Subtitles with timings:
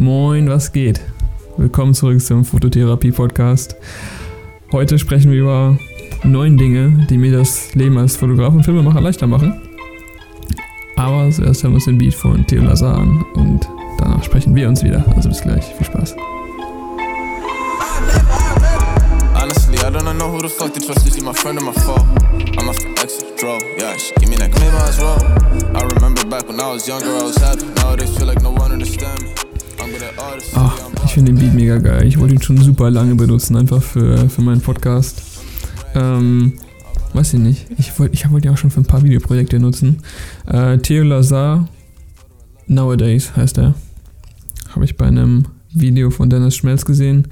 [0.00, 0.98] Moin, was geht?
[1.58, 3.76] Willkommen zurück zum Fototherapie-Podcast.
[4.72, 5.78] Heute sprechen wir über
[6.24, 9.60] neun Dinge, die mir das Leben als Fotograf und Filmemacher leichter machen.
[10.96, 13.68] Aber zuerst hören wir uns den Beat von Theo Lazar an und
[13.98, 15.04] danach sprechen wir uns wieder.
[15.14, 16.16] Also bis gleich, viel Spaß.
[19.82, 21.06] I don't know who the fuck to trust.
[21.06, 21.96] Is he my friend or my foe?
[22.58, 23.62] I'm the exit, drove.
[23.76, 25.18] Yeah, she give me that claim as well.
[25.74, 27.66] I remember back when I was younger, I was happy.
[27.82, 29.49] Nowadays, feel like no one understand me.
[30.54, 32.06] Ach, ich finde den Beat mega geil.
[32.06, 35.22] Ich wollte ihn schon super lange benutzen, einfach für, für meinen Podcast.
[35.94, 36.54] Ähm,
[37.12, 37.66] weiß ich nicht.
[37.78, 40.02] Ich wollte ich wollte ihn auch schon für ein paar Videoprojekte nutzen.
[40.46, 41.68] Äh, Theo Lazar,
[42.66, 43.74] Nowadays heißt er.
[44.70, 47.28] Habe ich bei einem Video von Dennis Schmelz gesehen.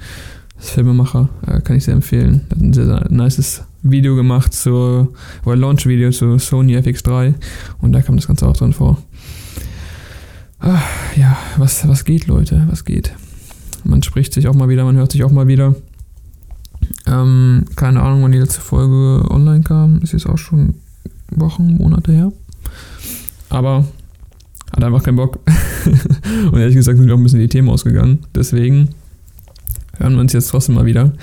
[0.57, 2.41] Das Filmemacher, äh, kann ich sehr empfehlen.
[2.49, 5.13] Hat ein sehr, sehr nices Video gemacht zur,
[5.45, 7.33] oder Launch-Video zu Sony FX3
[7.79, 9.01] und da kam das Ganze auch drin vor.
[10.59, 10.81] Ah,
[11.15, 12.65] ja, was, was geht, Leute?
[12.69, 13.13] Was geht?
[13.85, 15.73] Man spricht sich auch mal wieder, man hört sich auch mal wieder.
[17.07, 19.99] Ähm, keine Ahnung, wann die letzte Folge online kam.
[20.01, 20.75] Ist jetzt auch schon
[21.31, 22.33] Wochen, Monate her.
[23.49, 23.85] Aber
[24.75, 25.39] hat einfach keinen Bock.
[26.51, 28.19] Und ehrlich gesagt sind wir auch ein bisschen die Themen ausgegangen.
[28.35, 28.89] Deswegen
[29.97, 31.13] hören wir uns jetzt trotzdem mal wieder.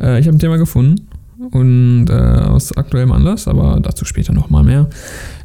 [0.00, 1.06] Äh, ich habe ein Thema gefunden
[1.50, 4.88] und äh, aus aktuellem Anlass, aber dazu später nochmal mehr.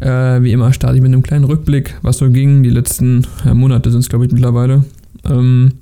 [0.02, 2.64] Äh, wie immer starte ich mit einem kleinen Rückblick, was so ging.
[2.64, 4.84] Die letzten äh, Monate sind es, glaube ich, mittlerweile.
[5.23, 5.73] Ähm,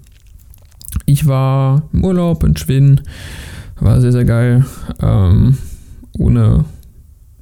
[1.05, 3.01] ich war im Urlaub in Schweden,
[3.79, 4.65] war sehr, sehr geil.
[5.01, 5.57] Ähm,
[6.17, 6.65] ohne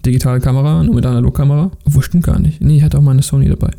[0.06, 1.72] digitale Kamera, nur mit Analogkamera.
[1.86, 2.62] Obwohl, stimmt gar nicht.
[2.62, 3.72] Nee, ich hatte auch meine Sony dabei.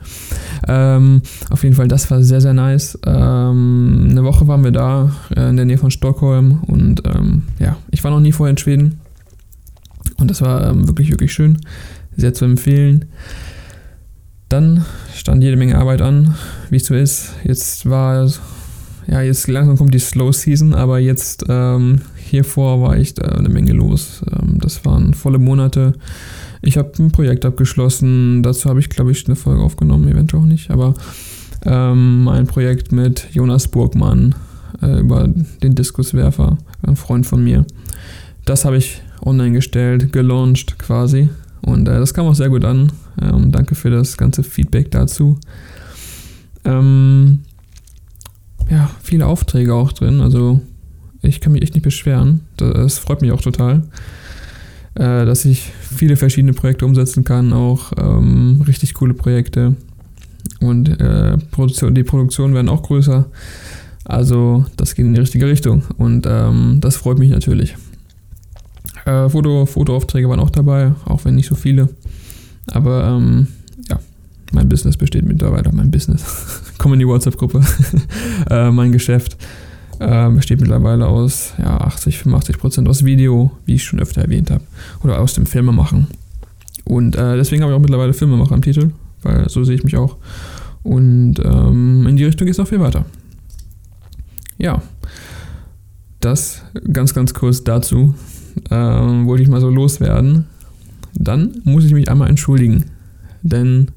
[0.68, 2.98] Ähm, auf jeden Fall, das war sehr, sehr nice.
[3.06, 6.62] Ähm, eine Woche waren wir da, äh, in der Nähe von Stockholm.
[6.66, 9.00] Und ähm, ja, ich war noch nie vorher in Schweden.
[10.18, 11.58] Und das war ähm, wirklich, wirklich schön.
[12.16, 13.06] Sehr zu empfehlen.
[14.48, 16.34] Dann stand jede Menge Arbeit an,
[16.68, 17.32] wie es so ist.
[17.42, 18.30] Jetzt war,
[19.06, 23.48] ja, jetzt langsam kommt die Slow Season, aber jetzt ähm, hiervor war echt äh, eine
[23.48, 24.22] Menge los.
[24.30, 25.94] Ähm, das waren volle Monate.
[26.62, 28.42] Ich habe ein Projekt abgeschlossen.
[28.42, 30.70] Dazu habe ich, glaube ich, eine Folge aufgenommen, eventuell auch nicht.
[30.70, 30.94] Aber
[31.64, 34.34] ähm, ein Projekt mit Jonas Burgmann
[34.80, 35.28] äh, über
[35.62, 37.66] den Diskuswerfer, ein Freund von mir.
[38.44, 41.28] Das habe ich online gestellt, gelauncht quasi.
[41.60, 42.92] Und äh, das kam auch sehr gut an.
[43.20, 45.38] Ähm, danke für das ganze Feedback dazu.
[46.64, 47.40] Ähm,
[48.72, 50.22] ja, viele Aufträge auch drin.
[50.22, 50.60] Also
[51.20, 52.40] ich kann mich echt nicht beschweren.
[52.56, 53.82] Das freut mich auch total,
[54.94, 59.76] äh, dass ich viele verschiedene Projekte umsetzen kann, auch ähm, richtig coole Projekte.
[60.60, 63.26] Und äh, Produktion, die Produktionen werden auch größer.
[64.04, 67.76] Also das geht in die richtige Richtung und ähm, das freut mich natürlich.
[69.04, 71.90] Äh, Foto, Fotoaufträge waren auch dabei, auch wenn nicht so viele.
[72.66, 73.48] Aber ähm,
[74.52, 76.62] mein Business besteht mittlerweile, mein Business.
[76.78, 77.62] Komm in die WhatsApp-Gruppe.
[78.50, 79.36] äh, mein Geschäft
[79.98, 84.50] äh, besteht mittlerweile aus ja, 80, 85 Prozent aus Video, wie ich schon öfter erwähnt
[84.50, 84.64] habe,
[85.02, 86.08] oder aus dem Filmemachen.
[86.84, 88.90] Und äh, deswegen habe ich auch mittlerweile Filmemacher im Titel,
[89.22, 90.16] weil so sehe ich mich auch.
[90.82, 93.04] Und ähm, in die Richtung geht es auch viel weiter.
[94.58, 94.82] Ja,
[96.20, 98.14] das ganz, ganz kurz dazu.
[98.70, 100.46] Ähm, wollte ich mal so loswerden.
[101.14, 102.86] Dann muss ich mich einmal entschuldigen,
[103.42, 103.88] denn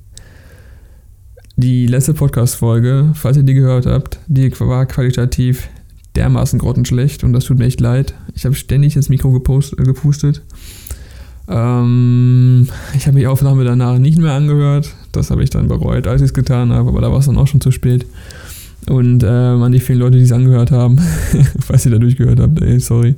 [1.57, 5.69] die letzte Podcast-Folge, falls ihr die gehört habt, die war qualitativ
[6.15, 8.13] dermaßen grottenschlecht und das tut mir echt leid.
[8.33, 10.41] Ich habe ständig ins Mikro gepost, äh, gepustet.
[11.47, 14.93] Ähm, ich habe die Aufnahme danach nicht mehr angehört.
[15.11, 17.37] Das habe ich dann bereut, als ich es getan habe, aber da war es dann
[17.37, 18.05] auch schon zu spät.
[18.87, 20.99] Und ähm, an die vielen Leute, die es angehört haben,
[21.59, 23.15] falls ihr da durchgehört habt, ey, sorry.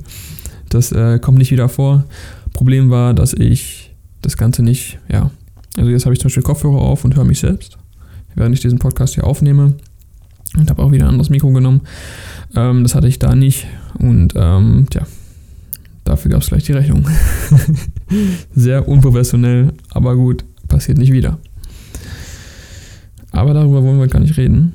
[0.68, 2.04] Das äh, kommt nicht wieder vor.
[2.52, 5.30] Problem war, dass ich das Ganze nicht, ja.
[5.76, 7.78] Also jetzt habe ich zum Beispiel Kopfhörer auf und höre mich selbst,
[8.34, 9.74] während ich diesen Podcast hier aufnehme.
[10.56, 11.82] Und habe auch wieder ein anderes Mikro genommen.
[12.54, 13.66] Ähm, das hatte ich da nicht.
[13.98, 15.06] Und ähm, tja,
[16.04, 17.06] dafür gab es gleich die Rechnung.
[18.54, 21.38] Sehr unprofessionell, aber gut, passiert nicht wieder.
[23.30, 24.74] Aber darüber wollen wir gar nicht reden.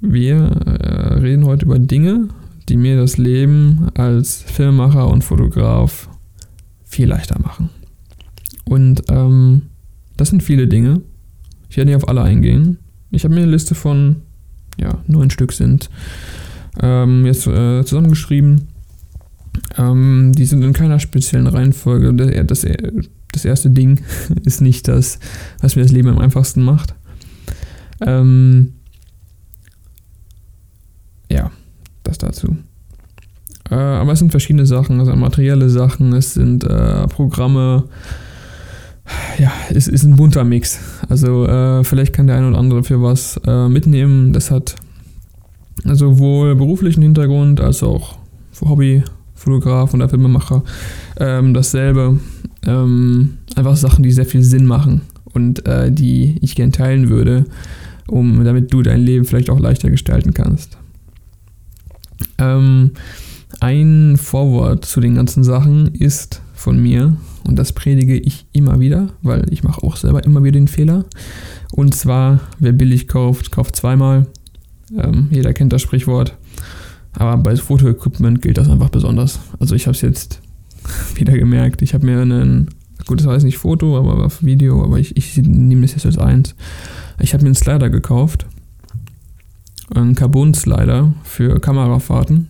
[0.00, 2.28] Wir äh, reden heute über Dinge,
[2.68, 6.08] die mir das Leben als Filmemacher und Fotograf
[6.82, 7.70] viel leichter machen.
[8.64, 9.62] Und ähm,
[10.16, 11.02] das sind viele Dinge.
[11.68, 12.78] Ich werde nicht auf alle eingehen.
[13.12, 14.16] Ich habe mir eine Liste von,
[14.80, 15.88] ja, neun Stück sind
[16.80, 18.68] ähm, jetzt äh, zusammengeschrieben.
[19.76, 22.12] Ähm, die sind in keiner speziellen Reihenfolge.
[22.14, 22.66] Das, das,
[23.32, 24.00] das, erste Ding
[24.44, 25.18] ist nicht das,
[25.60, 26.94] was mir das Leben am einfachsten macht.
[28.00, 28.72] Ähm,
[31.30, 31.50] ja,
[32.02, 32.56] das dazu.
[33.70, 37.84] Äh, aber es sind verschiedene Sachen, also materielle Sachen, es sind äh, Programme.
[39.38, 40.78] Ja, es ist ein bunter Mix.
[41.08, 44.32] Also äh, vielleicht kann der eine oder andere für was äh, mitnehmen.
[44.32, 44.76] Das hat
[45.84, 48.18] sowohl beruflichen Hintergrund als auch
[48.60, 50.62] Hobbyfotograf oder Filmemacher
[51.18, 52.20] ähm, dasselbe.
[52.64, 55.00] Ähm, einfach Sachen, die sehr viel Sinn machen
[55.32, 57.46] und äh, die ich gern teilen würde,
[58.06, 60.78] um damit du dein Leben vielleicht auch leichter gestalten kannst.
[62.38, 62.92] Ähm,
[63.60, 69.08] ein Vorwort zu den ganzen Sachen ist von mir und das predige ich immer wieder,
[69.22, 71.04] weil ich mache auch selber immer wieder den Fehler.
[71.72, 74.26] Und zwar, wer billig kauft, kauft zweimal.
[74.96, 76.36] Ähm, jeder kennt das Sprichwort.
[77.12, 79.40] Aber bei Fotoequipment gilt das einfach besonders.
[79.58, 80.40] Also ich habe es jetzt
[81.14, 81.82] wieder gemerkt.
[81.82, 82.70] Ich habe mir einen,
[83.06, 86.54] gut, das heißt nicht Foto, aber Video, aber ich, ich nehme das jetzt als eins.
[87.20, 88.46] Ich habe mir einen Slider gekauft.
[89.94, 92.48] Einen Carbon-Slider für Kamerafahrten.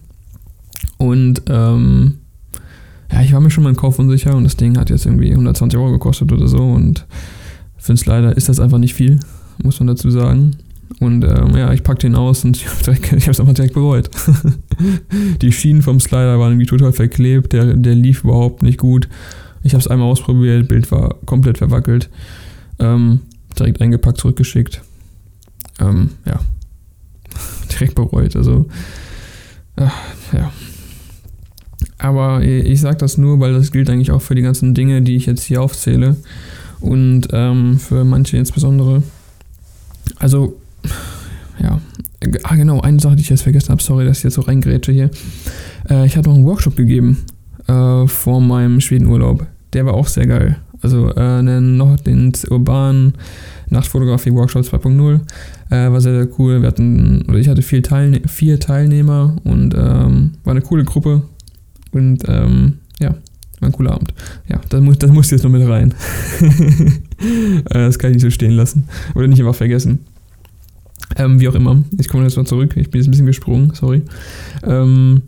[0.99, 2.19] Und ähm,
[3.13, 5.31] ja, ich war mir schon mal im Kauf unsicher und das Ding hat jetzt irgendwie
[5.31, 7.07] 120 Euro gekostet oder so und
[7.77, 9.19] für einen Slider ist das einfach nicht viel,
[9.63, 10.57] muss man dazu sagen.
[11.01, 14.11] Und ähm, ja, ich packte ihn aus und ich habe es einfach direkt bereut.
[15.43, 19.09] die Schienen vom Slider waren irgendwie total verklebt, der, der lief überhaupt nicht gut.
[19.63, 22.09] Ich habe es einmal ausprobiert, Bild war komplett verwackelt.
[22.79, 23.21] Ähm,
[23.59, 24.81] direkt eingepackt, zurückgeschickt.
[25.81, 26.41] Ähm, ja,
[27.73, 28.37] direkt bereut.
[28.37, 28.67] Also,
[29.77, 29.89] äh,
[30.33, 30.53] ja,
[32.03, 35.17] aber ich sage das nur, weil das gilt eigentlich auch für die ganzen Dinge, die
[35.17, 36.17] ich jetzt hier aufzähle.
[36.81, 39.05] Und ähm, für manche insbesondere.
[40.19, 40.59] Also,
[41.63, 41.81] ja.
[42.43, 43.83] Ah, genau, eine Sache, die ich jetzt vergessen habe.
[43.83, 45.11] Sorry, dass ich jetzt so reingrätsche hier.
[45.89, 47.19] Äh, ich hatte noch einen Workshop gegeben
[47.69, 49.47] äh, vor meinem Schwedenurlaub.
[49.73, 50.57] Der war auch sehr geil.
[50.83, 53.15] Also äh, noch den urbanen
[53.71, 55.21] Nachtfotografie-Workshop 2.0.
[55.71, 56.61] Äh, war sehr, sehr cool.
[56.61, 61.23] Wir hatten, oder ich hatte vier, Teilne vier Teilnehmer und ähm, war eine coole Gruppe.
[61.93, 63.15] Und ähm, ja,
[63.61, 64.13] war ein cooler Abend.
[64.49, 65.95] Ja, das muss, das muss jetzt noch mit rein.
[67.23, 68.89] Äh, das kann ich nicht so stehen lassen.
[69.15, 70.01] Oder nicht einfach vergessen.
[71.17, 71.85] Ähm, wie auch immer.
[72.01, 72.77] Ich komme jetzt mal zurück.
[72.77, 74.03] Ich bin jetzt ein bisschen gesprungen, sorry.
[74.65, 75.23] Ähm,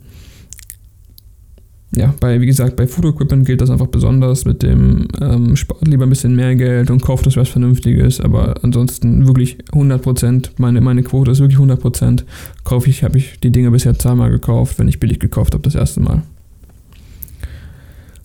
[1.97, 6.05] ja, bei, wie gesagt, bei Fotoequipment gilt das einfach besonders mit dem ähm, spart lieber
[6.05, 11.05] ein bisschen mehr Geld und kauft das was Vernünftiges, aber ansonsten wirklich 100%, meine, meine
[11.05, 12.25] Quote ist wirklich 100%,
[12.65, 15.77] kaufe ich, habe ich die Dinge bisher zweimal gekauft, wenn ich billig gekauft habe, das
[15.77, 16.23] erste Mal.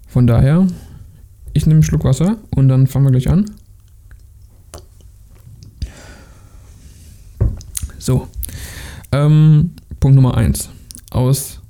[0.10, 0.66] Von daher,
[1.54, 3.46] ich nehme einen Schluck Wasser und dann fangen wir gleich an.
[8.00, 8.28] So,
[9.12, 10.70] ähm, Punkt Nummer 1.
[11.12, 11.62] Aus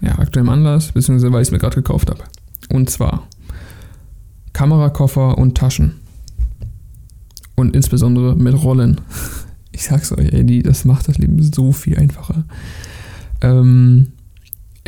[0.00, 2.22] ja, aktuellem Anlass, beziehungsweise weil ich es mir gerade gekauft habe.
[2.68, 3.26] Und zwar
[4.52, 5.94] Kamerakoffer und Taschen.
[7.56, 9.00] Und insbesondere mit Rollen.
[9.74, 12.44] Ich sag's euch, ey, die, das macht das Leben so viel einfacher.
[13.40, 14.12] Ähm,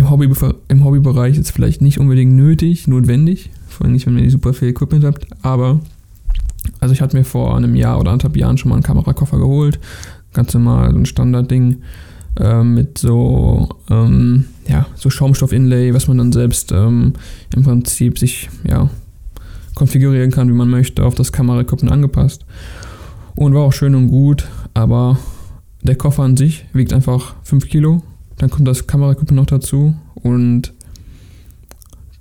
[0.04, 0.30] im, Hobby,
[0.68, 4.52] im Hobbybereich ist es vielleicht nicht unbedingt nötig, notwendig, vor allem nicht, wenn ihr super
[4.52, 5.80] viel Equipment habt, aber
[6.80, 9.80] also ich hatte mir vor einem Jahr oder anderthalb Jahren schon mal einen Kamerakoffer geholt,
[10.32, 11.82] ganz normal, so ein Standardding
[12.38, 17.14] äh, mit so, ähm, ja, so Schaumstoff-Inlay, was man dann selbst ähm,
[17.54, 18.90] im Prinzip sich, ja,
[19.74, 22.44] konfigurieren kann, wie man möchte, auf das Kameraequipment angepasst.
[23.34, 25.18] Und war auch schön und gut, aber
[25.82, 28.02] der Koffer an sich wiegt einfach 5 Kilo
[28.38, 30.72] dann kommt das Kameraequipment noch dazu und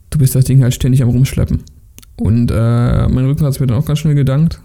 [0.09, 1.63] du bist das Ding halt ständig am Rumschleppen.
[2.17, 4.59] Und äh, mein Rücken hat es mir dann auch ganz schnell gedankt.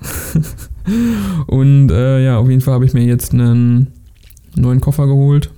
[1.47, 3.89] und äh, ja, auf jeden Fall habe ich mir jetzt einen
[4.55, 5.51] neuen Koffer geholt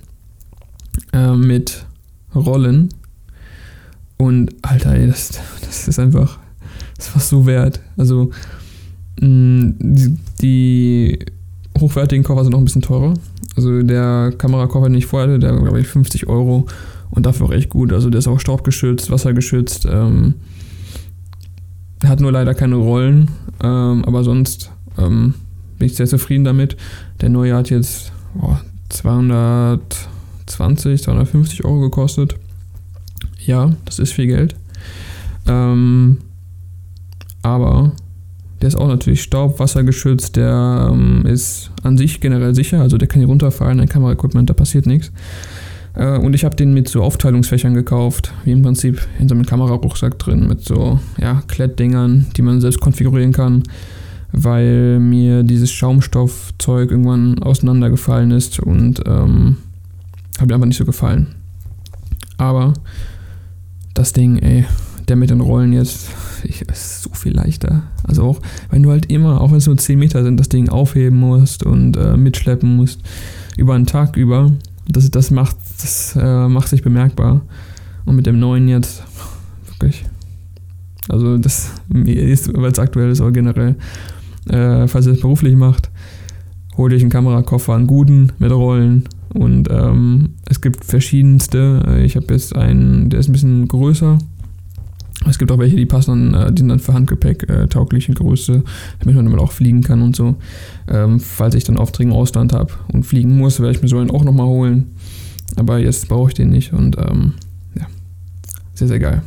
[1.11, 1.85] äh, mit
[2.33, 2.89] Rollen.
[4.17, 6.39] Und Alter, ey, das, das ist einfach,
[6.95, 7.81] das war so wert.
[7.97, 8.31] Also
[9.19, 11.19] mh, die, die
[11.79, 13.15] hochwertigen Koffer sind noch ein bisschen teurer.
[13.61, 16.65] Also der Kamerakoffer, den ich vorher hatte, der war glaube ich 50 Euro
[17.11, 17.93] und dafür auch echt gut.
[17.93, 19.85] Also der ist auch staubgeschützt, wassergeschützt.
[19.85, 20.33] Ähm,
[22.03, 23.29] hat nur leider keine Rollen,
[23.63, 25.35] ähm, aber sonst ähm,
[25.77, 26.75] bin ich sehr zufrieden damit.
[27.21, 28.57] Der neue hat jetzt oh,
[28.89, 32.37] 220, 250 Euro gekostet.
[33.45, 34.55] Ja, das ist viel Geld.
[35.45, 36.17] Ähm,
[37.43, 37.91] aber
[38.61, 42.97] der ist auch natürlich Staub, Wasser geschützt, der ähm, ist an sich generell sicher, also
[42.97, 45.11] der kann hier runterfallen, ein Kameraequipment, da passiert nichts.
[45.95, 49.45] Äh, und ich habe den mit so Aufteilungsfächern gekauft, wie im Prinzip in so einem
[49.45, 53.63] Kamerarucksack drin, mit so ja, Klettdingern, die man selbst konfigurieren kann,
[54.31, 59.57] weil mir dieses Schaumstoffzeug irgendwann auseinandergefallen ist und ähm,
[60.39, 61.35] hat mir einfach nicht so gefallen.
[62.37, 62.73] Aber
[63.93, 64.65] das Ding, ey,
[65.07, 66.09] der mit den Rollen jetzt
[66.43, 67.83] ich, ist so viel leichter.
[68.11, 68.39] Also auch,
[68.69, 71.63] wenn du halt immer, auch wenn es nur 10 Meter sind, das Ding aufheben musst
[71.63, 73.01] und äh, mitschleppen musst,
[73.57, 74.51] über einen Tag über,
[74.87, 77.41] das, das, macht, das äh, macht sich bemerkbar.
[78.05, 79.03] Und mit dem neuen jetzt,
[79.67, 80.05] wirklich.
[81.07, 83.75] Also das ist, weil es aktuell ist, aber generell,
[84.49, 85.89] äh, falls ihr es beruflich macht,
[86.77, 92.01] hol dich einen Kamerakoffer, einen guten mit Rollen, Und ähm, es gibt verschiedenste.
[92.03, 94.17] Ich habe jetzt einen, der ist ein bisschen größer.
[95.27, 98.15] Es gibt auch welche, die passen dann, äh, die sind dann für Handgepäck äh, in
[98.15, 98.63] Größe,
[98.99, 100.35] damit man damit auch fliegen kann und so.
[100.87, 103.99] Ähm, falls ich dann Aufträge im Ausland habe und fliegen muss, werde ich mir so
[103.99, 104.91] einen auch nochmal holen.
[105.57, 107.33] Aber jetzt brauche ich den nicht und ähm,
[107.75, 107.85] ja,
[108.73, 109.21] sehr, sehr geil.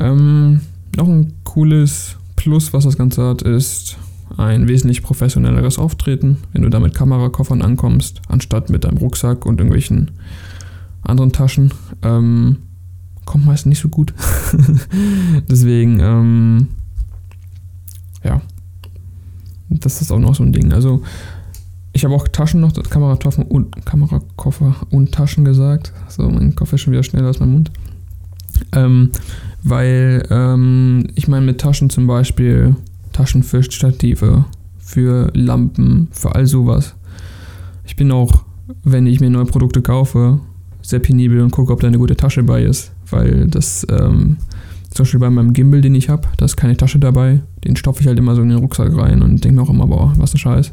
[0.00, 0.60] Ähm,
[0.96, 3.98] noch ein cooles Plus, was das Ganze hat, ist
[4.36, 9.58] ein wesentlich professionelleres Auftreten, wenn du da mit Kamerakoffern ankommst, anstatt mit deinem Rucksack und
[9.58, 10.12] irgendwelchen
[11.02, 11.72] anderen Taschen.
[12.02, 12.58] Ähm,
[13.24, 14.12] kommt meist nicht so gut.
[15.50, 16.68] Deswegen, ähm,
[18.24, 18.40] ja,
[19.68, 20.72] das ist auch noch so ein Ding.
[20.72, 21.02] Also,
[21.92, 25.92] ich habe auch Taschen noch, Kamerakoffer und, Kamerakoffer und Taschen gesagt.
[26.08, 27.70] So, mein Koffer ist schon wieder schneller als mein Mund.
[28.72, 29.10] Ähm,
[29.62, 32.76] weil ähm, ich meine mit Taschen zum Beispiel
[33.12, 34.44] Taschen für Stative,
[34.78, 36.94] für Lampen, für all sowas.
[37.84, 38.44] Ich bin auch,
[38.84, 40.40] wenn ich mir neue Produkte kaufe,
[40.80, 44.36] sehr penibel und gucke, ob da eine gute Tasche bei ist, weil das ähm,
[44.90, 47.40] zum Beispiel bei meinem Gimbal, den ich habe, da ist keine Tasche dabei.
[47.64, 49.86] Den stopfe ich halt immer so in den Rucksack rein und denke mir auch immer,
[49.86, 50.72] boah, was ein Scheiß.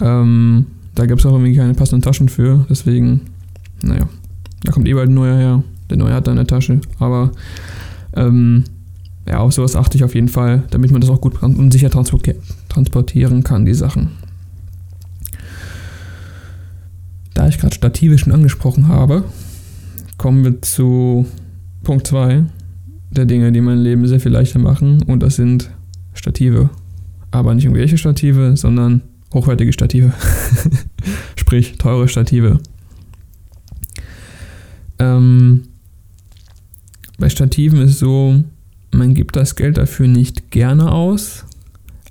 [0.00, 3.22] Ähm, da gibt es auch irgendwie keine passenden Taschen für, deswegen,
[3.82, 4.08] naja,
[4.62, 5.62] da kommt eh bald ein neuer her.
[5.90, 7.32] Der neue hat da eine Tasche, aber
[8.14, 8.64] ähm,
[9.28, 11.90] ja, auf sowas achte ich auf jeden Fall, damit man das auch gut und sicher
[11.90, 14.10] transportieren kann, die Sachen.
[17.34, 19.24] Da ich gerade Stative schon angesprochen habe,
[20.16, 21.26] kommen wir zu
[21.84, 22.44] Punkt 2
[23.10, 25.70] der Dinge, die mein Leben sehr viel leichter machen und das sind
[26.14, 26.70] Stative.
[27.30, 30.12] Aber nicht irgendwelche Stative, sondern hochwertige Stative.
[31.36, 32.58] Sprich, teure Stative.
[34.98, 35.62] Ähm,
[37.18, 38.42] bei Stativen ist so,
[38.92, 41.44] man gibt das Geld dafür nicht gerne aus,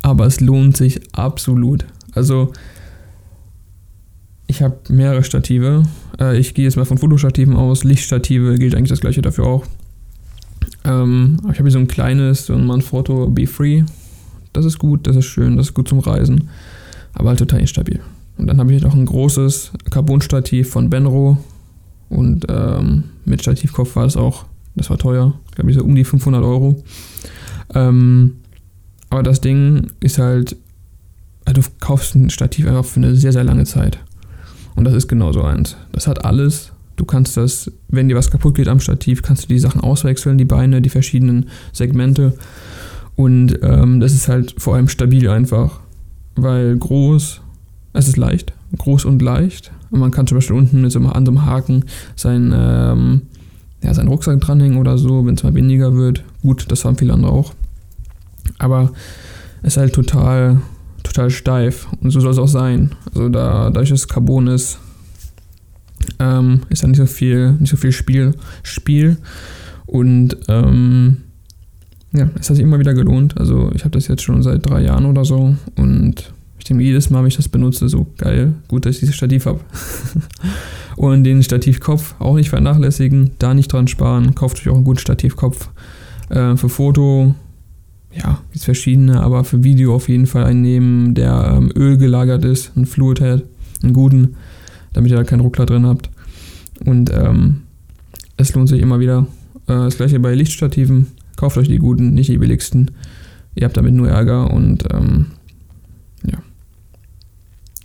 [0.01, 1.85] aber es lohnt sich absolut.
[2.13, 2.53] Also
[4.53, 5.83] ich habe mehrere Stative.
[6.19, 7.83] Äh, ich gehe jetzt mal von Fotostativen aus.
[7.83, 9.65] Lichtstative gilt eigentlich das gleiche dafür auch.
[10.85, 13.83] Ähm, ich habe hier so ein kleines, so ein Manfrotto Be Free.
[14.53, 16.49] Das ist gut, das ist schön, das ist gut zum Reisen,
[17.13, 17.99] aber halt total instabil.
[18.37, 21.37] Und dann habe ich noch ein großes Carbon-Stativ von Benro
[22.09, 24.45] und ähm, mit Stativkopf war es auch
[24.75, 26.83] das war teuer, glaube ich so um die 500 Euro.
[27.73, 28.37] Ähm,
[29.09, 30.55] aber das Ding ist halt,
[31.45, 33.99] also du kaufst ein Stativ einfach für eine sehr, sehr lange Zeit.
[34.75, 35.77] Und das ist genau so eins.
[35.91, 36.71] Das hat alles.
[36.95, 40.37] Du kannst das, wenn dir was kaputt geht am Stativ, kannst du die Sachen auswechseln,
[40.37, 42.33] die Beine, die verschiedenen Segmente.
[43.15, 45.79] Und ähm, das ist halt vor allem stabil einfach.
[46.35, 47.41] Weil groß,
[47.93, 49.71] es ist leicht, groß und leicht.
[49.91, 53.21] Und man kann zum Beispiel unten mit so einem, an so einem Haken sein ähm,
[53.83, 56.23] ja, seinen Rucksack dranhängen oder so, wenn es mal weniger wird.
[56.41, 57.53] Gut, das haben viele andere auch.
[58.57, 58.91] Aber
[59.61, 60.61] es ist halt total,
[61.13, 61.87] total steif.
[62.01, 62.91] Und so soll es auch sein.
[63.07, 64.79] Also da, dadurch, dass es Carbon ist,
[66.19, 68.33] ähm, ist da nicht so viel, nicht so viel Spiel.
[68.63, 69.17] Spiel.
[69.85, 71.17] Und ähm,
[72.13, 73.37] ja, es hat sich immer wieder gelohnt.
[73.37, 75.55] Also ich habe das jetzt schon seit drei Jahren oder so.
[75.75, 79.15] Und ich denke, jedes Mal, wenn ich das benutze, so geil, gut, dass ich dieses
[79.15, 79.59] Stativ habe.
[80.95, 84.35] Und den Stativkopf auch nicht vernachlässigen, da nicht dran sparen.
[84.35, 85.69] Kauft euch auch einen guten Stativkopf.
[86.29, 87.35] Äh, für Foto,
[88.15, 92.45] ja, gibt verschiedene, aber für Video auf jeden Fall einen nehmen, der ähm, Öl gelagert
[92.45, 93.43] ist, einen Fluid hat,
[93.81, 94.35] einen guten,
[94.93, 96.09] damit ihr da keinen Ruckler drin habt.
[96.85, 97.63] Und ähm,
[98.37, 99.27] es lohnt sich immer wieder.
[99.67, 101.07] Äh, das gleiche bei Lichtstativen.
[101.35, 102.91] Kauft euch die guten, nicht die billigsten.
[103.55, 105.27] Ihr habt damit nur Ärger und ähm,
[106.25, 106.39] ja.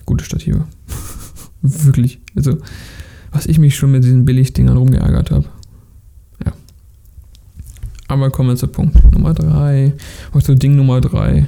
[0.04, 0.64] Gute Stative.
[1.62, 2.20] Wirklich.
[2.34, 2.58] Also
[3.30, 5.46] was ich mich schon mit diesen Billigdingern rumgeärgert habe.
[8.08, 9.92] Aber kommen wir zu Punkt Nummer 3.
[10.32, 11.46] Oder zu Ding Nummer 3.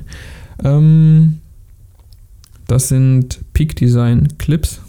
[0.62, 1.38] Ähm,
[2.66, 4.80] das sind Peak Design Clips.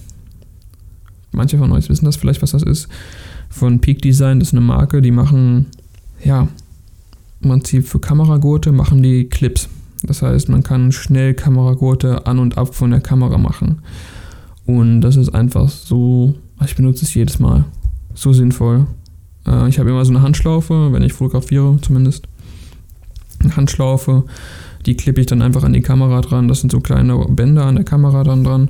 [1.32, 2.88] Manche von euch wissen das vielleicht, was das ist.
[3.50, 5.68] Von Peak Design, das ist eine Marke, die machen,
[6.24, 6.48] ja,
[7.42, 9.68] im Prinzip für Kameragurte machen die Clips.
[10.04, 13.82] Das heißt, man kann schnell Kameragurte an und ab von der Kamera machen.
[14.66, 16.36] Und das ist einfach so
[16.66, 17.66] ich benutze es jedes Mal.
[18.14, 18.86] So sinnvoll.
[19.46, 22.28] Äh, ich habe immer so eine Handschlaufe, wenn ich fotografiere zumindest.
[23.40, 24.26] Eine Handschlaufe,
[24.86, 26.48] die klippe ich dann einfach an die Kamera dran.
[26.48, 28.70] Das sind so kleine Bänder an der Kamera dann dran.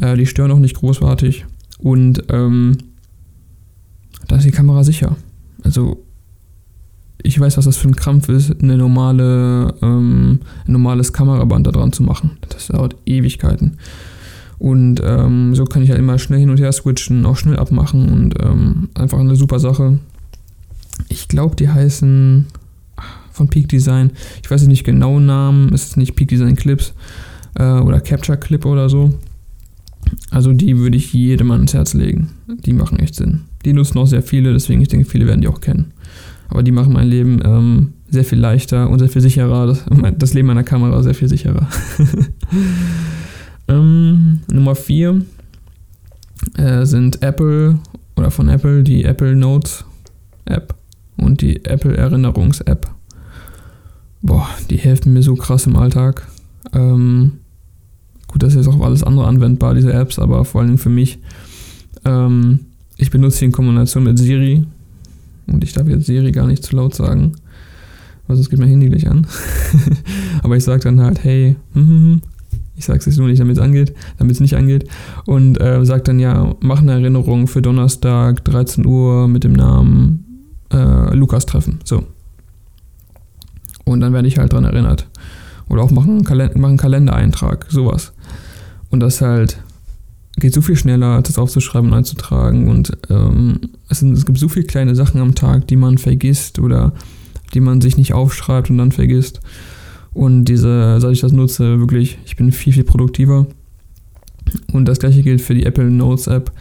[0.00, 1.46] Äh, die stören auch nicht großartig.
[1.78, 2.78] Und ähm,
[4.28, 5.16] da ist die Kamera sicher.
[5.62, 6.02] Also
[7.22, 11.72] ich weiß, was das für ein Krampf ist, eine normale, ähm, ein normales Kameraband da
[11.72, 12.38] dran zu machen.
[12.50, 13.78] Das dauert Ewigkeiten.
[14.58, 18.10] Und ähm, so kann ich halt immer schnell hin und her switchen, auch schnell abmachen
[18.10, 19.98] und ähm, einfach eine super Sache.
[21.08, 22.46] Ich glaube, die heißen
[23.32, 26.94] von Peak Design, ich weiß nicht genau Namen, es ist nicht Peak Design Clips
[27.54, 29.12] äh, oder Capture Clip oder so.
[30.30, 32.30] Also die würde ich jedem ans Herz legen.
[32.46, 33.42] Die machen echt Sinn.
[33.64, 35.92] Die nutzen auch sehr viele, deswegen ich denke, viele werden die auch kennen.
[36.48, 39.66] Aber die machen mein Leben ähm, sehr viel leichter und sehr viel sicherer.
[39.66, 39.84] Das,
[40.18, 41.68] das Leben meiner Kamera sehr viel sicherer.
[43.68, 45.22] ähm, Nummer 4
[46.56, 47.78] äh, sind Apple
[48.16, 49.84] oder von Apple die Apple Notes
[50.44, 50.74] App
[51.16, 52.90] und die Apple Erinnerungs App.
[54.22, 56.26] Boah, die helfen mir so krass im Alltag.
[56.72, 57.40] Ähm,
[58.26, 60.88] gut, das ist jetzt auch alles andere anwendbar, diese Apps, aber vor allen Dingen für
[60.90, 61.18] mich.
[62.04, 62.60] Ähm,
[62.96, 64.64] ich benutze sie in Kombination mit Siri.
[65.46, 67.32] Und ich darf jetzt Siri gar nicht zu laut sagen,
[68.26, 69.26] weil sonst geht mein Handy gleich an.
[70.42, 72.22] aber ich sage dann halt, hey, hm, hm, hm.
[72.76, 74.88] Ich sage es jetzt nur nicht, damit es angeht, damit es nicht angeht.
[75.26, 80.50] Und äh, sage dann, ja, mach eine Erinnerung für Donnerstag, 13 Uhr mit dem Namen
[80.72, 81.78] äh, Lukas treffen.
[81.84, 82.04] So.
[83.84, 85.08] Und dann werde ich halt dran erinnert.
[85.68, 88.12] Oder auch machen, Kalend machen Kalendereintrag, sowas.
[88.90, 89.58] Und das halt
[90.36, 92.68] geht so viel schneller, das aufzuschreiben und einzutragen.
[92.68, 96.58] Und ähm, es, sind, es gibt so viele kleine Sachen am Tag, die man vergisst
[96.58, 96.92] oder
[97.54, 99.40] die man sich nicht aufschreibt und dann vergisst.
[100.14, 103.46] Und diese, seit ich das nutze, wirklich, ich bin viel, viel produktiver.
[104.72, 106.52] Und das gleiche gilt für die Apple Notes App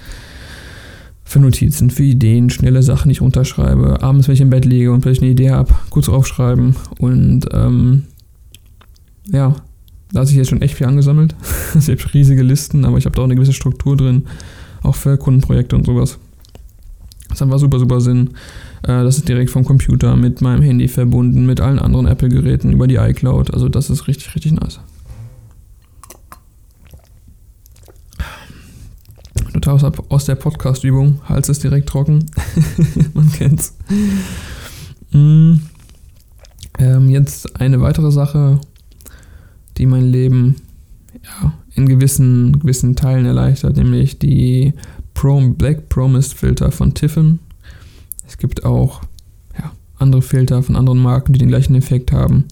[1.26, 4.04] für Notizen, für Ideen, schnelle Sachen, die ich runterschreibe.
[4.04, 6.76] Abends, wenn ich im Bett liege und vielleicht eine Idee habe, kurz aufschreiben.
[7.00, 8.04] Und ähm,
[9.32, 9.56] ja,
[10.12, 11.36] da hat sich jetzt schon echt viel angesammelt.
[11.76, 14.26] es gibt riesige Listen, aber ich habe da auch eine gewisse Struktur drin,
[14.84, 16.20] auch für Kundenprojekte und sowas.
[17.30, 18.32] Das hat einfach super, super Sinn.
[18.84, 22.88] Äh, das ist direkt vom Computer mit meinem Handy verbunden, mit allen anderen Apple-Geräten über
[22.88, 23.54] die iCloud.
[23.54, 24.80] Also das ist richtig, richtig nice.
[29.64, 31.22] total aus der Podcast-Übung.
[31.26, 32.26] Hals ist direkt trocken.
[33.14, 33.76] Man kennt's.
[35.12, 35.56] Mm.
[36.80, 38.60] Ähm, jetzt eine weitere Sache,
[39.78, 40.56] die mein Leben
[41.24, 44.74] ja, in gewissen, gewissen Teilen erleichtert, nämlich die
[45.14, 47.40] Prom Black Promised Filter von Tiffin.
[48.34, 49.02] Es gibt auch
[49.56, 52.46] ja, andere Filter von anderen Marken, die den gleichen Effekt haben.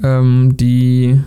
[0.00, 1.18] Ähm, die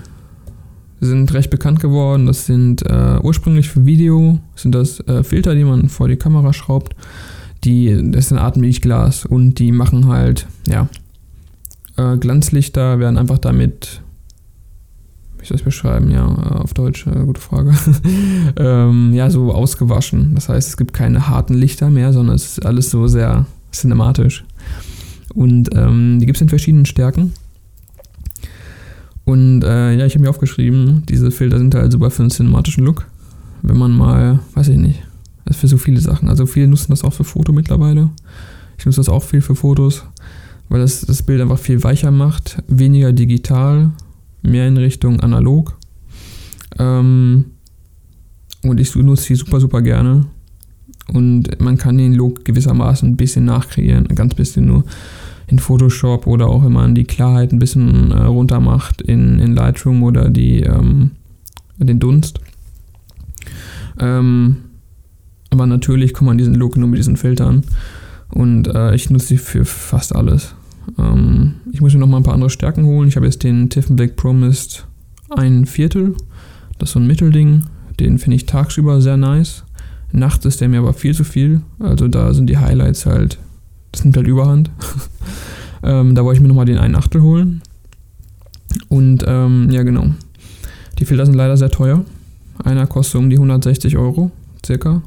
[1.02, 2.28] sind recht bekannt geworden.
[2.28, 6.54] Das sind äh, ursprünglich für Video, sind das äh, Filter, die man vor die Kamera
[6.54, 6.96] schraubt.
[7.66, 10.88] Die, das ist eine Art Milchglas und die machen halt, ja,
[11.98, 14.02] äh, Glanzlichter werden einfach damit,
[15.42, 17.74] wie soll ich beschreiben, ja, auf Deutsch, äh, gute Frage,
[18.58, 20.36] ähm, ja, so ausgewaschen.
[20.36, 24.46] Das heißt, es gibt keine harten Lichter mehr, sondern es ist alles so sehr cinematisch.
[25.34, 27.34] Und ähm, die gibt es in verschiedenen Stärken.
[29.26, 32.84] Und äh, ja, ich habe mir aufgeschrieben, diese Filter sind halt super für einen cinematischen
[32.84, 33.08] Look.
[33.62, 35.02] Wenn man mal, weiß ich nicht,
[35.46, 36.30] das ist für so viele Sachen.
[36.30, 38.10] Also viele nutzen das auch für Foto mittlerweile.
[38.78, 40.04] Ich nutze das auch viel für Fotos,
[40.70, 43.92] weil das das Bild einfach viel weicher macht, weniger digital,
[44.42, 45.78] mehr in Richtung analog.
[46.80, 47.46] Ähm,
[48.64, 50.26] und ich nutze die super, super gerne.
[51.14, 54.86] Und man kann den Look gewissermaßen ein bisschen nachkreieren, ein ganz bisschen nur
[55.48, 59.54] in Photoshop oder auch wenn man die Klarheit ein bisschen äh, runter macht in, in
[59.54, 61.12] Lightroom oder die, ähm,
[61.78, 62.40] den Dunst.
[64.00, 64.58] Ähm,
[65.50, 67.64] aber natürlich kommt man diesen Look nur mit diesen Filtern
[68.30, 70.56] und äh, ich nutze sie für fast alles.
[71.02, 73.08] Ähm, ich muss mir noch mal ein paar andere Stärken holen.
[73.08, 74.86] Ich habe jetzt den Tiffen Black Promised
[75.30, 76.16] ein Viertel.
[76.78, 77.64] Das ist so ein Mittelding.
[78.00, 79.64] Den finde ich tagsüber sehr nice.
[80.12, 81.62] Nachts ist der mir aber viel zu viel.
[81.80, 83.40] Also da sind die Highlights halt
[83.92, 84.72] das nimmt halt Überhand.
[85.84, 87.62] ähm, da wollte ich mir nochmal den einen Achtel holen.
[88.88, 90.08] Und ähm, ja, genau.
[91.00, 92.06] Die Filter sind leider sehr teuer.
[92.64, 94.32] Einer kostet um die 160 Euro,
[94.66, 95.02] circa,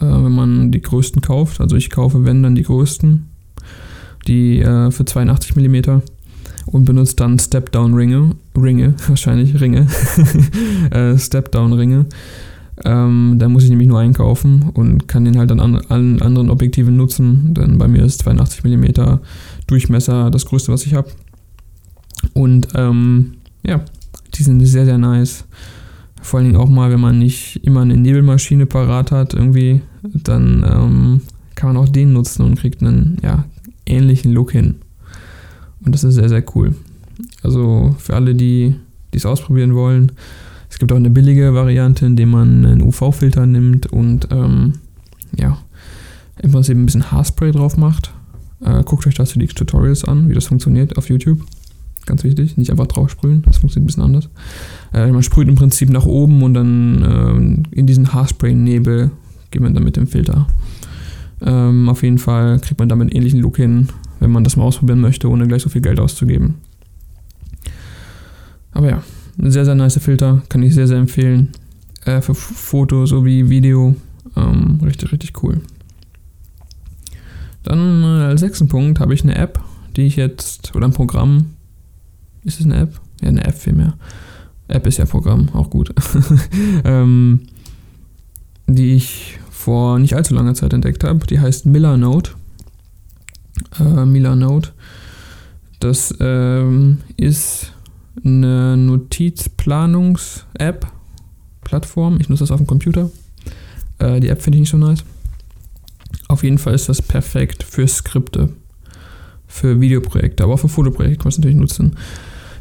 [0.00, 1.60] äh, wenn man die größten kauft.
[1.60, 3.28] Also ich kaufe, wenn, dann die größten.
[4.28, 6.00] Die äh, für 82 mm
[6.66, 8.36] und benutze dann Step-Down-Ringe.
[8.56, 9.86] Ringe, wahrscheinlich Ringe.
[10.90, 12.06] äh, Step-Down-Ringe.
[12.84, 16.96] Ähm, da muss ich nämlich nur einkaufen und kann den halt an allen anderen Objektiven
[16.96, 19.18] nutzen, denn bei mir ist 82 mm
[19.66, 21.08] Durchmesser das größte, was ich habe.
[22.34, 23.84] Und ähm, ja,
[24.34, 25.44] die sind sehr, sehr nice.
[26.22, 30.64] Vor allen Dingen auch mal, wenn man nicht immer eine Nebelmaschine parat hat, irgendwie, dann
[30.68, 31.20] ähm,
[31.54, 33.44] kann man auch den nutzen und kriegt einen ja,
[33.88, 34.76] ähnlichen Look hin.
[35.84, 36.74] Und das ist sehr, sehr cool.
[37.42, 38.74] Also für alle, die
[39.12, 40.12] es ausprobieren wollen,
[40.70, 44.74] es gibt auch eine billige Variante, in der man einen UV-Filter nimmt und ähm,
[45.36, 45.58] ja,
[46.40, 48.12] im Prinzip ein bisschen Haarspray drauf macht.
[48.60, 51.40] Äh, guckt euch dazu die Tutorials an, wie das funktioniert auf YouTube.
[52.06, 54.28] Ganz wichtig, nicht einfach drauf sprühen, das funktioniert ein bisschen anders.
[54.92, 59.10] Äh, man sprüht im Prinzip nach oben und dann äh, in diesen Haarspray-Nebel
[59.50, 60.46] geht man dann mit dem Filter.
[61.40, 63.88] Ähm, auf jeden Fall kriegt man damit einen ähnlichen Look hin,
[64.20, 66.56] wenn man das mal ausprobieren möchte, ohne gleich so viel Geld auszugeben.
[68.72, 69.02] Aber ja,
[69.38, 71.50] sehr, sehr nice Filter, kann ich sehr, sehr empfehlen.
[72.04, 73.96] äh, für Foto sowie Video.
[74.36, 75.60] Ähm, richtig, richtig cool.
[77.64, 79.60] Dann äh, als sechsten Punkt habe ich eine App,
[79.96, 81.54] die ich jetzt, oder ein Programm.
[82.44, 83.00] Ist es eine App?
[83.20, 83.94] Ja, eine App vielmehr.
[84.68, 85.92] App ist ja Programm, auch gut.
[86.84, 87.40] ähm,
[88.66, 91.26] die ich vor nicht allzu langer Zeit entdeckt habe.
[91.26, 92.30] Die heißt Miller Note.
[93.78, 94.70] Äh, Miller Note.
[95.78, 97.74] Das ähm, ist
[98.24, 100.86] eine Notizplanungs-App,
[101.64, 102.18] Plattform.
[102.18, 103.10] Ich nutze das auf dem Computer.
[103.98, 105.04] Äh, die App finde ich nicht so nice.
[106.28, 108.48] Auf jeden Fall ist das perfekt für Skripte,
[109.46, 111.94] für Videoprojekte, aber auch für Fotoprojekte kann man es natürlich nutzen.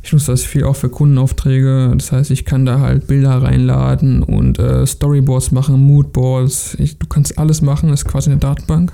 [0.04, 1.92] Ich nutze das viel auch für Kundenaufträge.
[1.96, 6.76] Das heißt, ich kann da halt Bilder reinladen und äh, Storyboards machen, Moodboards.
[6.80, 8.94] Ich, du kannst alles machen, das ist quasi eine Datenbank.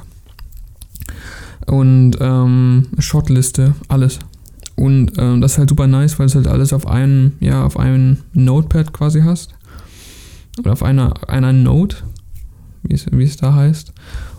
[1.67, 4.19] Und ähm, Shortliste, alles.
[4.75, 7.77] Und ähm, das ist halt super nice, weil es halt alles auf einem, ja, auf
[7.77, 9.53] einem Notepad quasi hast.
[10.59, 11.97] Oder auf einer, einer Note,
[12.83, 13.93] wie es, wie es da heißt.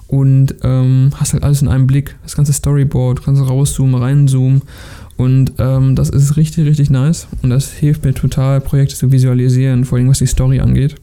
[0.07, 2.17] Und ähm, hast halt alles in einem Blick.
[2.23, 4.63] Das ganze Storyboard, du kannst rauszoomen, reinzoomen.
[5.17, 7.29] Und ähm, das ist richtig, richtig nice.
[7.43, 10.97] Und das hilft mir total, Projekte zu visualisieren, vor allem was die Story angeht.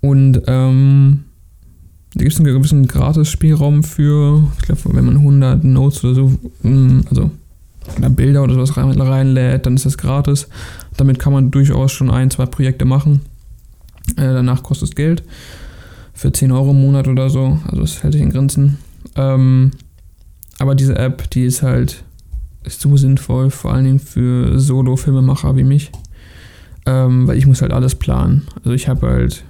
[0.00, 1.24] Und ähm,
[2.14, 6.32] da gibt es einen gewissen Gratis-Spielraum für, ich glaube, wenn man 100 Notes oder so,
[6.62, 7.30] mm, also
[8.10, 10.48] Bilder oder sowas reinlädt, dann ist das gratis.
[10.96, 13.20] Damit kann man durchaus schon ein, zwei Projekte machen.
[14.16, 15.22] Äh, danach kostet es Geld.
[16.14, 17.58] Für 10 Euro im Monat oder so.
[17.66, 18.78] Also das hält sich in Grenzen.
[19.16, 19.72] Ähm,
[20.58, 22.04] aber diese App, die ist halt
[22.64, 25.92] ist so sinnvoll, vor allen Dingen für Solo-Filmemacher wie mich.
[26.86, 28.42] Ähm, weil ich muss halt alles planen.
[28.58, 29.44] Also ich habe halt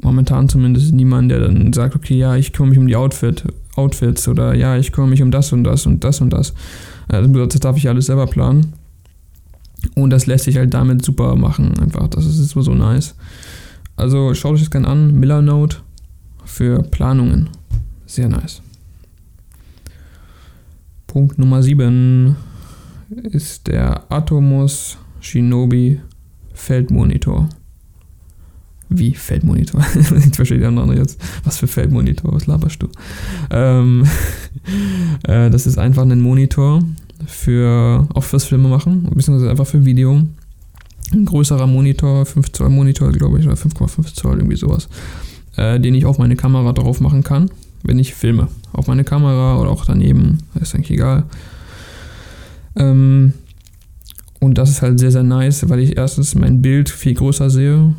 [0.00, 4.28] momentan zumindest niemanden, der dann sagt, okay, ja, ich kümmere mich um die Outfit, Outfits
[4.28, 6.54] oder ja, ich kümmere mich um das und das und das und das.
[7.08, 8.74] Also das darf ich alles selber planen.
[9.94, 12.08] Und das lässt sich halt damit super machen, einfach.
[12.08, 13.14] Das ist so, so nice.
[13.96, 15.18] Also schaut euch das gerne an.
[15.18, 15.78] Miller Note
[16.44, 17.48] für Planungen.
[18.06, 18.62] Sehr nice.
[21.08, 22.36] Punkt Nummer 7
[23.32, 26.00] ist der Atomos Shinobi
[26.52, 27.48] Feldmonitor.
[28.90, 29.80] Wie Feldmonitor?
[30.18, 31.18] ich verstehe die anderen jetzt.
[31.44, 32.34] Was für Feldmonitor?
[32.34, 32.88] Was laberst du?
[33.50, 34.06] Ähm,
[35.26, 36.82] äh, das ist einfach ein Monitor
[37.26, 40.22] für, auch fürs Filme machen, beziehungsweise einfach für Video.
[41.12, 44.90] Ein größerer Monitor, 5 Zoll Monitor, glaube ich, oder 5,5 Zoll, irgendwie sowas,
[45.56, 47.50] äh, den ich auf meine Kamera drauf machen kann,
[47.88, 48.46] wenn ich filme.
[48.72, 51.24] Auf meine Kamera oder auch daneben, ist eigentlich egal.
[52.76, 53.32] Ähm,
[54.38, 57.94] und das ist halt sehr, sehr nice, weil ich erstens mein Bild viel größer sehe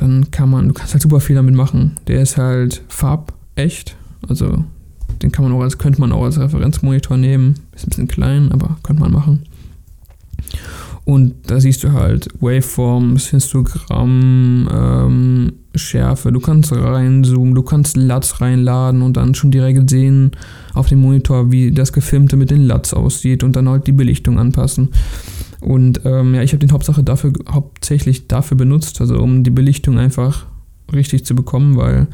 [0.00, 1.96] dann kann man, du kannst halt super viel damit machen.
[2.06, 3.96] Der ist halt farbecht,
[4.28, 4.64] also
[5.22, 7.54] den kann man auch als, könnte man auch als Referenzmonitor nehmen.
[7.74, 9.42] Ist ein bisschen klein, aber könnte man machen.
[11.04, 16.32] Und da siehst du halt Waveforms, Histogramm, ähm, Schärfe.
[16.32, 20.32] Du kannst reinzoomen, du kannst LUTs reinladen und dann schon direkt sehen
[20.74, 24.38] auf dem Monitor, wie das Gefilmte mit den LUTs aussieht und dann halt die Belichtung
[24.38, 24.90] anpassen.
[25.60, 29.98] Und ähm, ja, ich habe den Hauptsache dafür, hauptsächlich dafür benutzt, also um die Belichtung
[29.98, 30.46] einfach
[30.92, 32.08] richtig zu bekommen, weil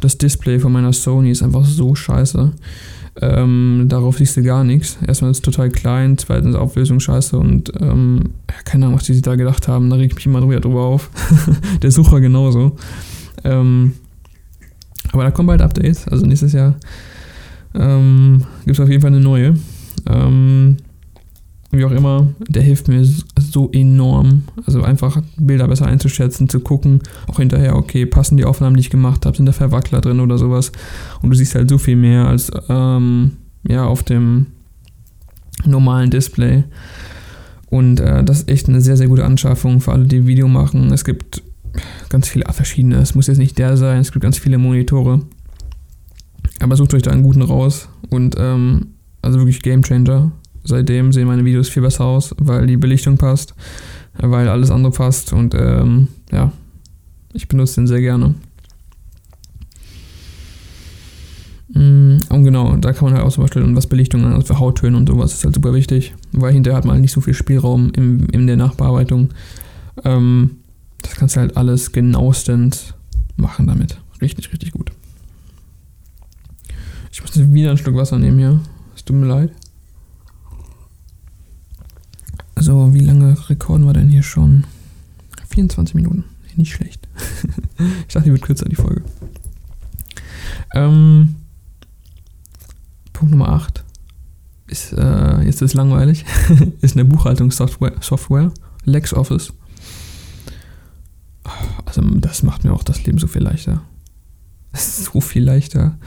[0.00, 2.52] das Display von meiner Sony ist einfach so scheiße.
[3.20, 4.98] Ähm, darauf siehst du gar nichts.
[5.06, 8.30] Erstmal ist es total klein, zweitens Auflösung scheiße und ähm,
[8.64, 9.90] keine Ahnung, was die sich da gedacht haben.
[9.90, 11.10] Da reg ich mich immer drüber auf.
[11.82, 12.76] Der Sucher genauso.
[13.44, 13.92] Ähm,
[15.12, 16.76] aber da kommen bald Updates, also nächstes Jahr
[17.74, 19.54] ähm, gibt es auf jeden Fall eine neue.
[20.08, 20.76] Ähm,
[21.72, 23.02] wie auch immer, der hilft mir
[23.38, 24.42] so enorm.
[24.66, 28.90] Also einfach Bilder besser einzuschätzen, zu gucken, auch hinterher, okay, passen die Aufnahmen, die ich
[28.90, 30.70] gemacht habe, sind da Verwackler drin oder sowas.
[31.22, 33.32] Und du siehst halt so viel mehr als ähm,
[33.66, 34.48] ja, auf dem
[35.64, 36.64] normalen Display.
[37.70, 40.92] Und äh, das ist echt eine sehr, sehr gute Anschaffung für alle, die Video machen.
[40.92, 41.42] Es gibt
[42.10, 42.96] ganz viele verschiedene.
[42.96, 45.22] Es muss jetzt nicht der sein, es gibt ganz viele Monitore.
[46.60, 47.88] Aber sucht euch da einen guten raus.
[48.10, 48.88] Und ähm,
[49.22, 50.32] also wirklich Game Changer
[50.64, 53.54] seitdem sehen meine Videos viel besser aus, weil die Belichtung passt,
[54.18, 56.52] weil alles andere passt und ähm, ja,
[57.32, 58.34] ich benutze den sehr gerne.
[61.74, 64.58] Mm, und genau, da kann man halt auch zum Beispiel, was Belichtung an, also für
[64.58, 67.34] Hauttöne und sowas ist halt super wichtig, weil hinterher hat man halt nicht so viel
[67.34, 69.30] Spielraum im, in der Nachbearbeitung.
[70.04, 70.58] Ähm,
[71.00, 72.94] das kannst du halt alles genauestens
[73.36, 73.98] machen damit.
[74.20, 74.92] Richtig, richtig gut.
[77.10, 78.60] Ich muss wieder ein Stück Wasser nehmen hier.
[78.94, 79.50] Es tut mir leid.
[82.54, 83.00] Also, wie
[83.62, 84.64] lange rekorden wir denn hier schon?
[85.50, 86.24] 24 Minuten.
[86.56, 87.08] Nicht schlecht.
[88.06, 89.02] ich dachte, die wird kürzer, die Folge.
[90.74, 91.36] Ähm,
[93.12, 93.84] Punkt Nummer 8
[94.66, 96.26] ist, äh, jetzt ist langweilig,
[96.82, 98.52] ist eine Buchhaltungssoftware, Software,
[98.84, 99.52] LexOffice.
[101.94, 103.82] das macht mir auch das Leben so viel leichter.
[104.74, 105.98] So viel leichter.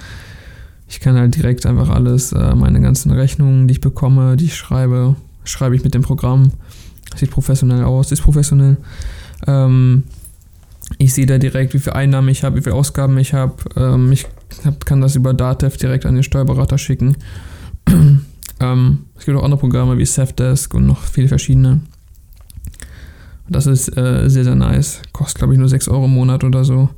[0.88, 4.56] Ich kann halt direkt einfach alles, äh, meine ganzen Rechnungen, die ich bekomme, die ich
[4.56, 6.52] schreibe, schreibe ich mit dem Programm.
[7.16, 8.78] Sieht professionell aus, ist professionell.
[9.48, 10.04] Ähm,
[10.98, 13.56] ich sehe da direkt, wie viel Einnahmen ich habe, wie viele Ausgaben ich habe.
[13.76, 14.26] Ähm, ich
[14.64, 17.18] hab, kann das über Datev direkt an den Steuerberater schicken.
[18.60, 21.82] ähm, es gibt auch andere Programme wie Safdesk und noch viele verschiedene.
[23.48, 25.02] Das ist äh, sehr, sehr nice.
[25.12, 26.90] Kostet, glaube ich, nur 6 Euro im Monat oder so.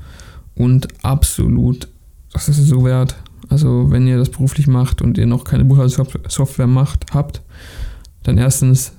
[0.56, 1.88] Und absolut,
[2.34, 3.16] das ist so wert.
[3.50, 7.42] Also, wenn ihr das beruflich macht und ihr noch keine Buchhaltungssoftware macht, habt,
[8.24, 8.94] dann erstens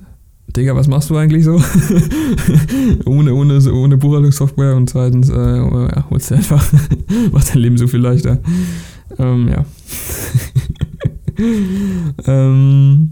[0.55, 1.55] Digga, was machst du eigentlich so?
[3.05, 6.65] ohne, ohne, ohne Buchhaltungssoftware und zweitens, äh, ja, holst du einfach,
[7.31, 8.39] macht dein Leben so viel leichter.
[9.17, 9.65] Ähm, ja.
[12.25, 13.11] ähm,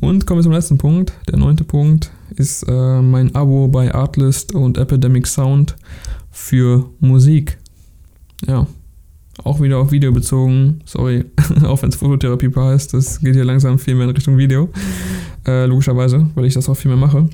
[0.00, 1.12] und kommen wir zum letzten Punkt.
[1.28, 5.76] Der neunte Punkt ist äh, mein Abo bei Artlist und Epidemic Sound
[6.30, 7.58] für Musik.
[8.46, 8.66] Ja
[9.44, 10.80] auch wieder auf Video bezogen.
[10.84, 11.24] Sorry,
[11.64, 14.68] auch wenn es Fototherapie heißt, das geht hier langsam viel mehr in Richtung Video.
[15.48, 17.26] Äh, logischerweise, weil ich das auch viel mehr mache.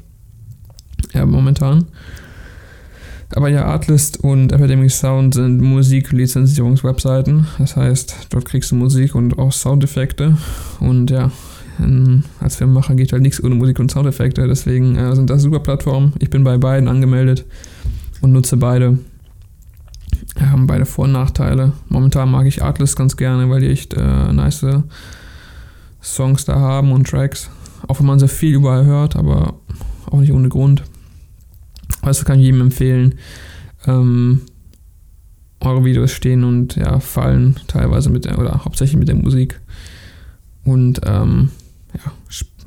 [1.12, 1.86] Ja, momentan.
[3.34, 7.48] Aber ja, Artlist und Epidemic Sound sind Musiklizenzierungswebseiten.
[7.58, 10.36] Das heißt, dort kriegst du Musik und auch Soundeffekte.
[10.78, 11.32] Und ja,
[12.38, 14.46] als Filmemacher geht halt nichts ohne Musik und Soundeffekte.
[14.46, 16.12] Deswegen äh, sind das super Plattformen.
[16.20, 17.44] Ich bin bei beiden angemeldet
[18.20, 18.98] und nutze beide
[20.40, 21.72] haben beide Vor- und Nachteile.
[21.88, 24.66] Momentan mag ich Artlist ganz gerne, weil die echt äh, nice
[26.00, 27.50] Songs da haben und Tracks.
[27.88, 29.54] Auch wenn man sehr viel überall hört, aber
[30.10, 30.84] auch nicht ohne Grund.
[32.02, 33.16] Also kann ich jedem empfehlen.
[33.86, 34.42] Ähm,
[35.60, 39.60] eure Videos stehen und ja, fallen teilweise mit der, oder hauptsächlich mit der Musik.
[40.64, 41.50] Und ähm,
[41.94, 42.12] ja,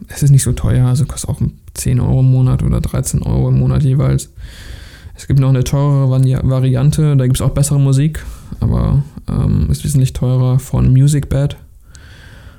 [0.08, 1.42] es ist nicht so teuer, also kostet auch
[1.74, 4.32] 10 Euro im Monat oder 13 Euro im Monat jeweils.
[5.16, 8.24] Es gibt noch eine teurere Variante, da gibt es auch bessere Musik,
[8.60, 11.58] aber ähm, ist wesentlich teurer von MusicBed.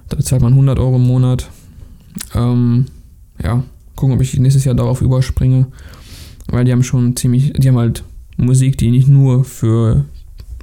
[0.08, 1.48] Da bezahlt man 100 Euro im Monat.
[2.34, 2.86] Ähm,
[3.42, 3.62] ja,
[3.96, 5.66] gucken, ob ich nächstes Jahr darauf überspringe,
[6.48, 8.04] weil die haben schon ziemlich, die haben halt
[8.36, 10.04] Musik, die nicht nur für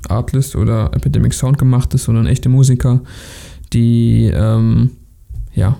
[0.07, 3.01] Artlist oder Epidemic Sound gemacht ist, sondern echte Musiker,
[3.73, 4.91] die ähm,
[5.53, 5.77] ja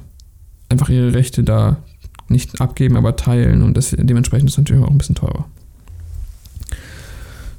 [0.69, 1.77] einfach ihre Rechte da
[2.27, 5.45] nicht abgeben, aber teilen und das, dementsprechend ist es natürlich auch ein bisschen teurer.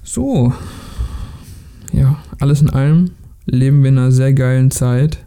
[0.02, 0.52] So,
[1.92, 3.12] ja, alles in allem
[3.46, 5.18] leben wir in einer sehr geilen Zeit,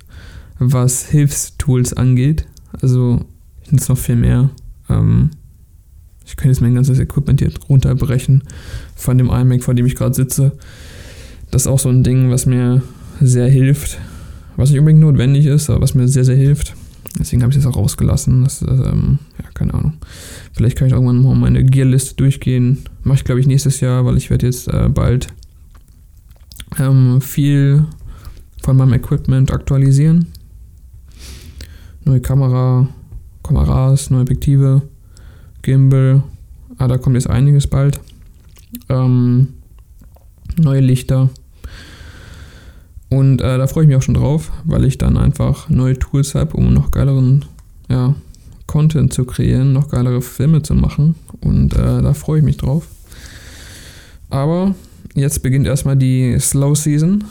[0.58, 2.46] was Hilfstools angeht.
[2.82, 3.26] Also,
[3.64, 4.50] ich nutze noch viel mehr.
[4.90, 5.32] Ähm,
[6.26, 8.44] ich könnte jetzt mein ganzes Equipment hier runterbrechen
[8.96, 10.52] von dem iMac, vor dem ich gerade sitze.
[11.52, 12.84] Das ist auch so ein Ding, was mir
[13.20, 13.98] sehr hilft.
[14.56, 16.76] Was nicht unbedingt notwendig ist, aber was mir sehr, sehr hilft.
[17.18, 18.44] Deswegen habe ich es auch rausgelassen.
[18.44, 19.94] Das, ähm, ja, keine Ahnung.
[20.54, 22.80] Vielleicht kann ich irgendwann mal meine Gearliste durchgehen.
[23.04, 25.28] Mache ich, glaube ich, nächstes Jahr, weil ich werde jetzt äh, bald
[26.78, 27.86] ähm, viel
[28.62, 30.28] von meinem Equipment aktualisieren.
[32.06, 32.88] Neue Kamera,
[33.44, 34.82] Kameras, neue Objektive,
[35.62, 36.24] Gimbal.
[36.78, 38.00] Ah, da kommt jetzt einiges bald.
[38.88, 39.50] Ähm,
[40.58, 41.30] neue Lichter.
[43.10, 46.36] Und äh, da freue ich mich auch schon drauf, weil ich dann einfach neue Tools
[46.36, 47.46] habe, um noch geileren
[47.90, 48.16] ja,
[48.68, 51.16] Content zu kreieren, noch geilere Filme zu machen.
[51.42, 52.88] Und äh, da freue ich mich drauf.
[54.30, 54.76] Aber
[55.16, 57.24] jetzt beginnt erstmal die Slow Season.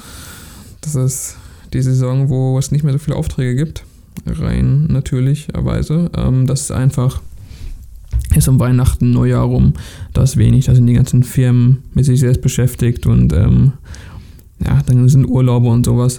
[0.80, 1.36] Das ist
[1.72, 3.84] die Saison, wo es nicht mehr so viele Aufträge gibt.
[4.26, 6.10] Rein natürlicherweise.
[6.16, 7.20] Ähm, das ist einfach
[8.34, 9.74] ist um Weihnachten, Neujahr rum.
[10.12, 10.66] Da ist wenig.
[10.66, 13.72] Da sind die ganzen Firmen mit sich selbst beschäftigt und ähm,
[14.64, 16.18] ja, dann sind Urlaube und sowas.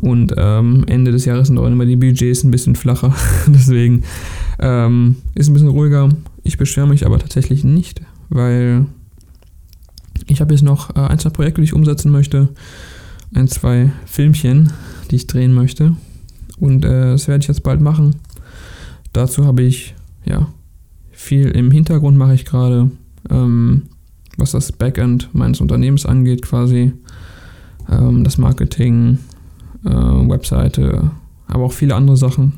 [0.00, 3.14] Und ähm, Ende des Jahres sind auch immer die Budgets ein bisschen flacher.
[3.46, 4.02] Deswegen
[4.58, 6.08] ähm, ist ein bisschen ruhiger.
[6.42, 8.86] Ich beschwere mich aber tatsächlich nicht, weil
[10.26, 12.48] ich habe jetzt noch äh, ein, zwei Projekte, die ich umsetzen möchte.
[13.34, 14.72] Ein, zwei Filmchen,
[15.10, 15.96] die ich drehen möchte.
[16.58, 18.16] Und äh, das werde ich jetzt bald machen.
[19.12, 20.48] Dazu habe ich, ja,
[21.10, 22.90] viel im Hintergrund mache ich gerade,
[23.30, 23.84] ähm,
[24.36, 26.92] was das Backend meines Unternehmens angeht, quasi
[27.90, 29.18] ähm, das Marketing,
[29.84, 31.10] äh, Webseite,
[31.46, 32.54] aber auch viele andere Sachen.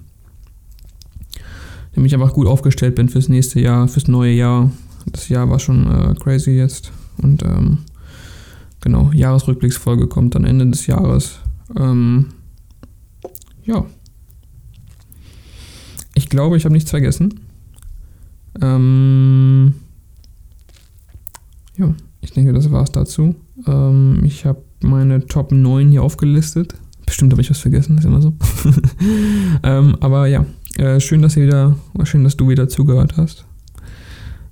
[1.94, 4.70] Damit ich einfach gut aufgestellt bin fürs nächste Jahr, fürs neue Jahr.
[5.06, 6.92] Das Jahr war schon äh, crazy jetzt.
[7.16, 7.78] Und ähm,
[8.80, 11.38] genau, Jahresrückblicksfolge kommt dann Ende des Jahres.
[11.76, 12.26] Ähm,
[13.68, 13.84] ja.
[16.14, 17.40] Ich glaube, ich habe nichts vergessen.
[18.60, 19.74] Ähm,
[21.76, 23.36] ja, ich denke, das war es dazu.
[23.66, 26.74] Ähm, ich habe meine Top 9 hier aufgelistet.
[27.06, 28.32] Bestimmt habe ich was vergessen, ist immer so.
[29.62, 30.44] ähm, aber ja,
[30.76, 33.44] äh, schön, dass ihr wieder, schön, dass du wieder zugehört hast.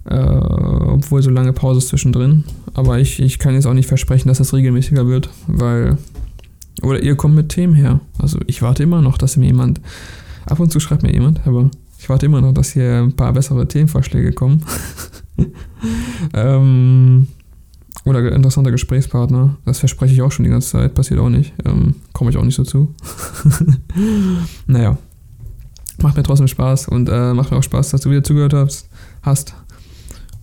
[0.05, 2.45] Äh, obwohl so lange Pause ist zwischendrin.
[2.75, 5.97] Aber ich, ich kann jetzt auch nicht versprechen, dass das regelmäßiger wird, weil.
[6.83, 8.01] Oder ihr kommt mit Themen her.
[8.19, 9.81] Also ich warte immer noch, dass mir jemand.
[10.47, 13.33] Ab und zu schreibt mir jemand, aber ich warte immer noch, dass hier ein paar
[13.33, 14.63] bessere Themenvorschläge kommen.
[16.35, 17.27] ähm,
[18.05, 19.57] oder interessanter Gesprächspartner.
[19.65, 20.95] Das verspreche ich auch schon die ganze Zeit.
[20.95, 21.53] Passiert auch nicht.
[21.65, 22.95] Ähm, Komme ich auch nicht so zu.
[24.67, 24.97] naja.
[26.01, 28.55] Macht mir trotzdem Spaß und äh, macht mir auch Spaß, dass du wieder zugehört
[29.23, 29.55] hast.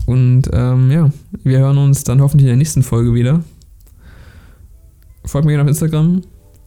[0.06, 1.12] Und ähm, ja,
[1.44, 3.42] wir hören uns dann hoffentlich in der nächsten Folge wieder.
[5.34, 6.22] Folgt mir gerne auf Instagram,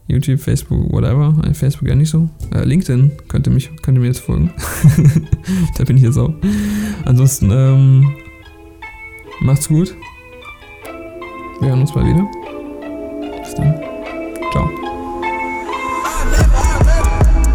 [0.09, 1.33] YouTube, Facebook, whatever.
[1.49, 2.29] Äh, Facebook ja nicht so.
[2.53, 4.53] Äh, LinkedIn könnt ihr, mich, könnt ihr mir jetzt folgen.
[5.79, 6.35] da bin ich jetzt auch.
[7.05, 8.13] Ansonsten, ähm,
[9.39, 9.95] macht's gut.
[11.61, 12.27] Wir hören uns mal wieder.
[13.41, 13.73] Bis dann.
[14.51, 14.69] Ciao.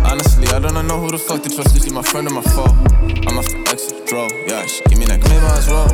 [0.09, 1.75] Honestly, I don't know who the fuck to trust.
[1.75, 2.73] Is she my friend or my foe?
[3.27, 4.29] I'm off exit, draw.
[4.47, 5.91] Yeah, she give me that claim as well.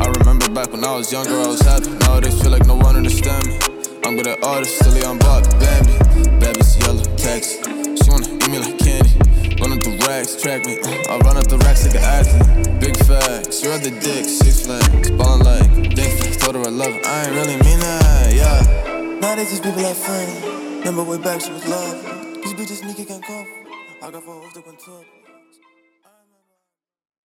[0.00, 1.90] I remember back when I was younger, I was happy.
[2.00, 3.75] Nowadays, feel like no one understand me.
[4.06, 6.38] I'm good at artists, silly on Bob, Bambi.
[6.38, 7.58] Baby's yellow, text.
[7.66, 9.10] She wanna eat me like candy.
[9.60, 10.78] Running through racks, track me.
[10.78, 12.78] Uh, I run up the racks like an athlete.
[12.78, 15.10] Big facts, you're the dick, six flags.
[15.10, 16.38] Ballin' like dick.
[16.38, 19.18] Told her I love her, I ain't really mean that, yeah.
[19.18, 20.40] Now they just people like friends.
[20.86, 22.00] Remember way back she was love.
[22.44, 23.50] These bitches sneaky can't cover.
[24.04, 25.25] I got four off the top.